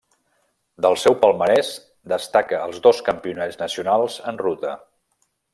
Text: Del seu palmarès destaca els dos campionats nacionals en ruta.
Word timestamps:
Del 0.85 0.95
seu 1.01 1.17
palmarès 1.25 1.69
destaca 2.15 2.63
els 2.71 2.81
dos 2.89 3.05
campionats 3.11 3.63
nacionals 3.63 4.21
en 4.33 4.45
ruta. 4.47 4.77